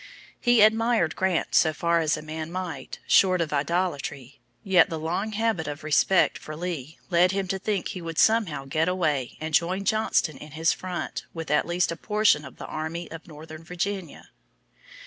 He 0.39 0.61
admired 0.63 1.15
Grant 1.15 1.53
so 1.53 1.73
far 1.73 1.99
as 1.99 2.17
a 2.17 2.23
man 2.23 2.51
might, 2.51 2.97
short 3.05 3.39
of 3.39 3.53
idolatry, 3.53 4.39
yet 4.63 4.89
the 4.89 4.97
long 4.97 5.33
habit 5.33 5.67
of 5.67 5.83
respect 5.83 6.39
for 6.39 6.55
Lee 6.55 6.97
led 7.11 7.33
him 7.33 7.47
to 7.49 7.59
think 7.59 7.89
he 7.89 8.01
would 8.01 8.17
somehow 8.17 8.65
get 8.65 8.87
away 8.89 9.37
and 9.39 9.53
join 9.53 9.83
Johnston 9.85 10.37
in 10.37 10.53
his 10.53 10.73
front 10.73 11.27
with 11.35 11.51
at 11.51 11.67
least 11.67 11.91
a 11.91 11.95
portion 11.95 12.43
of 12.45 12.57
the 12.57 12.65
Army 12.65 13.11
of 13.11 13.27
Northern 13.27 13.63
Virginia. 13.63 14.31